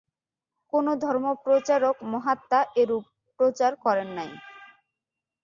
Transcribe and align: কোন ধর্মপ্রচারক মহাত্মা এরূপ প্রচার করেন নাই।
কোন 0.73 0.85
ধর্মপ্রচারক 1.03 1.95
মহাত্মা 2.13 2.59
এরূপ 2.81 3.03
প্রচার 3.39 3.71
করেন 3.83 4.09
নাই। 4.17 4.31